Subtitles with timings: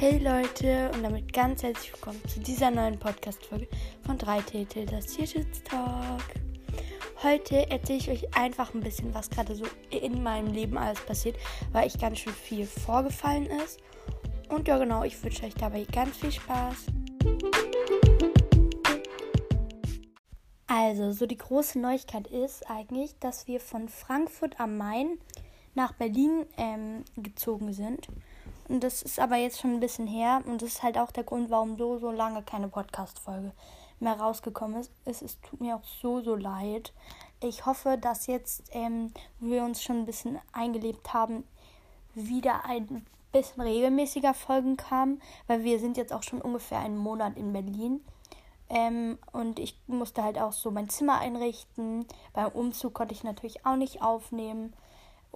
[0.00, 3.66] Hey Leute und damit ganz herzlich willkommen zu dieser neuen Podcast-Folge
[4.06, 6.22] von 3 Titel, das Tierschutz-Talk.
[7.24, 11.36] Heute erzähle ich euch einfach ein bisschen, was gerade so in meinem Leben alles passiert,
[11.72, 13.80] weil ich ganz schön viel vorgefallen ist.
[14.48, 16.76] Und ja genau, ich wünsche euch dabei ganz viel Spaß.
[20.68, 25.18] Also, so die große Neuigkeit ist eigentlich, dass wir von Frankfurt am Main
[25.74, 28.06] nach Berlin ähm, gezogen sind.
[28.68, 30.42] Und das ist aber jetzt schon ein bisschen her.
[30.46, 33.52] Und das ist halt auch der Grund, warum so, so lange keine Podcast-Folge
[34.00, 34.92] mehr rausgekommen ist.
[35.04, 36.92] Es, es tut mir auch so, so leid.
[37.40, 41.44] Ich hoffe, dass jetzt, ähm, wo wir uns schon ein bisschen eingelebt haben,
[42.14, 47.36] wieder ein bisschen regelmäßiger Folgen kamen, weil wir sind jetzt auch schon ungefähr einen Monat
[47.36, 48.00] in Berlin.
[48.70, 52.06] Ähm, und ich musste halt auch so mein Zimmer einrichten.
[52.34, 54.74] Beim Umzug konnte ich natürlich auch nicht aufnehmen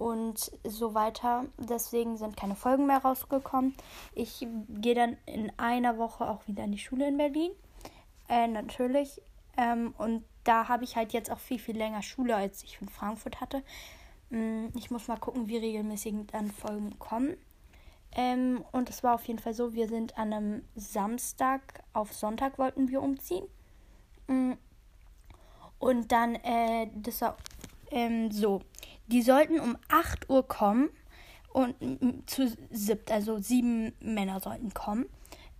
[0.03, 1.45] und so weiter.
[1.57, 3.73] Deswegen sind keine Folgen mehr rausgekommen.
[4.13, 7.51] Ich gehe dann in einer Woche auch wieder in die Schule in Berlin.
[8.27, 9.21] Äh, natürlich.
[9.55, 12.89] Ähm, und da habe ich halt jetzt auch viel, viel länger Schule, als ich in
[12.89, 13.63] Frankfurt hatte.
[14.29, 17.37] Ähm, ich muss mal gucken, wie regelmäßig dann Folgen kommen.
[18.11, 22.57] Ähm, und es war auf jeden Fall so, wir sind an einem Samstag auf Sonntag
[22.59, 23.45] wollten wir umziehen.
[24.27, 24.53] Mm.
[25.79, 27.37] Und dann, äh, das war
[27.89, 28.61] ähm, so.
[29.07, 30.89] Die sollten um 8 Uhr kommen
[31.51, 31.75] und
[32.29, 35.07] zu siebt, also sieben Männer sollten kommen.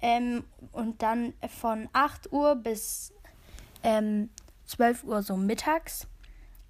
[0.01, 3.13] Ähm, und dann von 8 Uhr bis
[3.83, 4.29] ähm,
[4.65, 6.07] 12 Uhr so mittags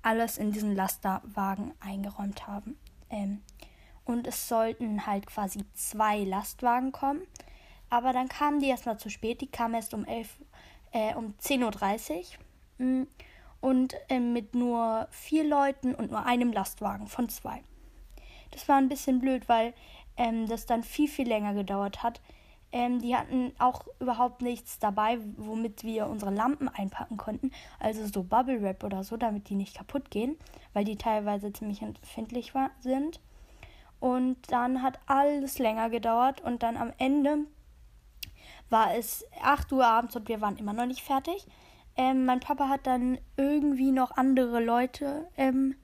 [0.01, 2.77] alles in diesen Lasterwagen eingeräumt haben.
[3.09, 3.41] Ähm,
[4.05, 7.21] und es sollten halt quasi zwei Lastwagen kommen.
[7.89, 9.39] Aber dann kamen die erstmal zu spät.
[9.41, 10.37] Die kamen erst um 11,
[10.91, 12.37] äh, um 10.30
[12.79, 13.07] Uhr
[13.63, 17.63] und äh, mit nur vier Leuten und nur einem Lastwagen von zwei.
[18.51, 19.73] Das war ein bisschen blöd, weil
[20.17, 22.19] ähm, das dann viel, viel länger gedauert hat.
[22.73, 27.51] Ähm, die hatten auch überhaupt nichts dabei, womit wir unsere Lampen einpacken konnten.
[27.79, 30.35] Also so Bubble Wrap oder so, damit die nicht kaputt gehen,
[30.73, 33.21] weil die teilweise ziemlich empfindlich war, sind.
[34.01, 37.45] Und dann hat alles länger gedauert und dann am Ende
[38.69, 41.47] war es 8 Uhr abends und wir waren immer noch nicht fertig.
[41.95, 45.75] Ähm, mein Papa hat dann irgendwie noch andere Leute ähm,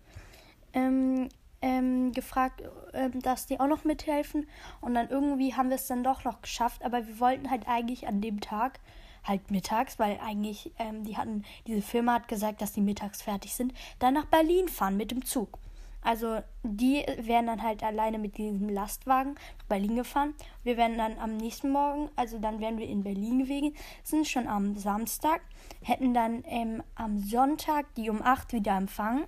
[0.74, 1.30] ähm,
[1.62, 4.47] ähm, gefragt, ähm, dass die auch noch mithelfen.
[4.81, 6.84] Und dann irgendwie haben wir es dann doch noch geschafft.
[6.84, 8.80] Aber wir wollten halt eigentlich an dem Tag,
[9.24, 13.53] halt mittags, weil eigentlich, ähm, die hatten, diese Firma hat gesagt, dass die mittags fertig
[13.53, 15.59] sind, dann nach Berlin fahren mit dem Zug.
[16.01, 20.33] Also die wären dann halt alleine mit diesem Lastwagen nach Berlin gefahren.
[20.63, 24.47] Wir wären dann am nächsten Morgen, also dann wären wir in Berlin gewesen, sind schon
[24.47, 25.41] am Samstag,
[25.81, 29.25] hätten dann ähm, am Sonntag die um 8 wieder empfangen.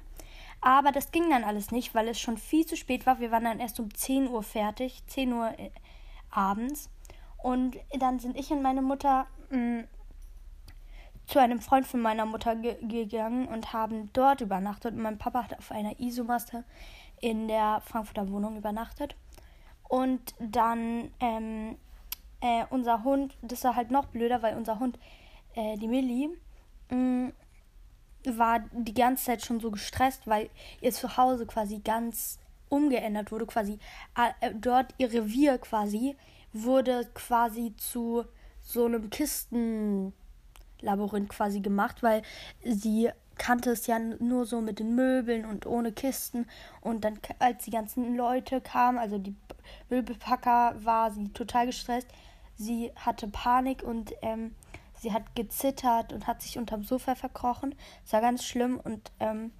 [0.61, 3.19] Aber das ging dann alles nicht, weil es schon viel zu spät war.
[3.19, 5.71] Wir waren dann erst um 10 Uhr fertig, 10 Uhr äh,
[6.29, 6.89] abends.
[7.37, 9.87] Und dann sind ich und meine Mutter mh, mm,
[11.31, 14.93] zu einem Freund von meiner Mutter ge gegangen und haben dort übernachtet.
[14.93, 16.65] Und mein Papa hat auf einer Isomaste
[17.21, 19.15] in der Frankfurter Wohnung übernachtet.
[19.87, 21.77] Und dann ähm,
[22.41, 24.99] äh, unser Hund, das war halt noch blöder, weil unser Hund,
[25.55, 26.31] äh, die Millie,
[26.89, 27.29] mm,
[28.25, 30.49] war die ganze Zeit schon so gestresst, weil
[30.81, 33.79] ihr Zuhause quasi ganz umgeändert wurde, quasi
[34.15, 36.15] äh, dort ihr Revier quasi
[36.53, 38.25] wurde quasi zu
[38.61, 40.13] so einem Kisten
[40.81, 42.21] Labyrinth quasi gemacht, weil
[42.63, 46.47] sie kannte es ja nur so mit den Möbeln und ohne Kisten.
[46.81, 49.35] Und dann, als die ganzen Leute kamen, also die
[49.89, 52.07] Möbelpacker, war sie total gestresst.
[52.55, 54.53] Sie hatte Panik und ähm,
[54.99, 57.73] sie hat gezittert und hat sich unterm Sofa verkrochen.
[58.03, 59.51] Das war ganz schlimm und ähm,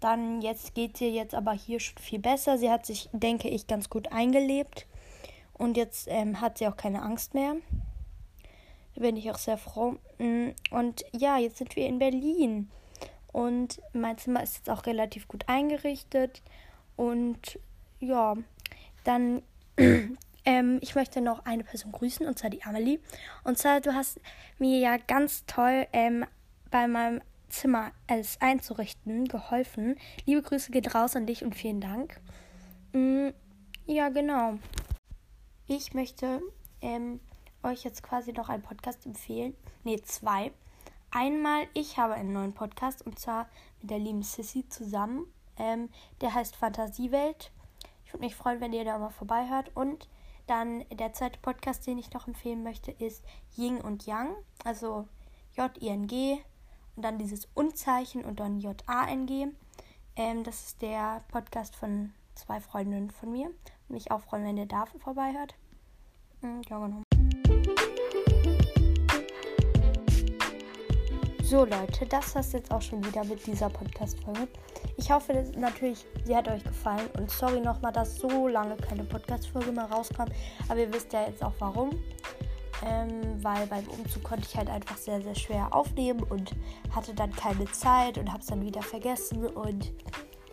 [0.00, 2.58] dann jetzt geht sie jetzt aber hier schon viel besser.
[2.58, 4.86] Sie hat sich, denke ich, ganz gut eingelebt
[5.52, 7.56] und jetzt ähm, hat sie auch keine Angst mehr.
[8.94, 9.96] Bin ich auch sehr froh.
[10.18, 12.70] Mm, und ja, jetzt sind wir in Berlin.
[13.32, 16.42] Und mein Zimmer ist jetzt auch relativ gut eingerichtet.
[16.96, 17.58] Und
[17.98, 18.34] ja,
[19.04, 19.42] dann,
[20.44, 23.00] ähm, ich möchte noch eine Person grüßen, und zwar die Amelie.
[23.44, 24.20] Und zwar, du hast
[24.58, 26.26] mir ja ganz toll ähm,
[26.70, 29.96] bei meinem Zimmer es einzurichten geholfen.
[30.26, 32.20] Liebe Grüße geht raus an dich und vielen Dank.
[32.92, 33.28] Mm,
[33.86, 34.58] ja, genau.
[35.66, 36.40] Ich möchte
[36.80, 37.20] ähm,
[37.62, 39.54] euch jetzt quasi noch einen Podcast empfehlen.
[39.84, 40.52] Ne, zwei.
[41.10, 43.48] Einmal, ich habe einen neuen Podcast und zwar
[43.80, 45.26] mit der lieben Sissy zusammen.
[45.56, 47.50] Ähm, der heißt Fantasiewelt.
[48.04, 49.70] Ich würde mich freuen, wenn ihr da mal vorbeihört.
[49.74, 50.08] Und
[50.46, 53.24] dann der zweite Podcast, den ich noch empfehlen möchte, ist
[53.56, 54.34] Ying und Yang.
[54.64, 55.06] Also
[55.56, 56.38] J-I-N-G
[56.96, 59.48] und dann dieses Unzeichen und dann J-A-N-G.
[60.16, 63.50] Ähm, das ist der Podcast von zwei Freundinnen von mir.
[63.88, 65.54] Mich auch freuen, wenn ihr da vorbeihört.
[66.40, 67.02] Mhm, ja, genau.
[71.52, 74.48] So Leute, das war's jetzt auch schon wieder mit dieser Podcast-Folge.
[74.96, 77.10] Ich hoffe dass, natürlich, sie hat euch gefallen.
[77.18, 80.24] Und sorry nochmal, dass so lange keine Podcast-Folge mehr rauskam.
[80.70, 81.90] Aber ihr wisst ja jetzt auch warum.
[82.86, 86.52] Ähm, weil beim Umzug konnte ich halt einfach sehr, sehr schwer aufnehmen und
[86.90, 89.46] hatte dann keine Zeit und habe es dann wieder vergessen.
[89.48, 89.92] Und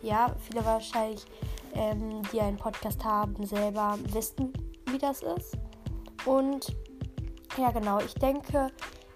[0.02, 1.24] ja, viele wahrscheinlich,
[1.72, 4.52] ähm, die einen Podcast haben, selber wissen,
[4.90, 5.56] wie das ist.
[6.26, 6.76] Und
[7.56, 8.70] ja, genau, ich denke,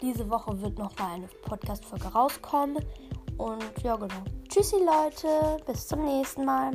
[0.05, 2.85] diese Woche wird noch mal eine Podcast-Folge rauskommen.
[3.39, 4.23] Und ja, genau.
[4.49, 5.57] Tschüssi, Leute.
[5.67, 6.73] Bis zum nächsten Mal.